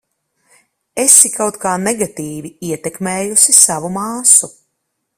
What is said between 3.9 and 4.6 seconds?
māsu.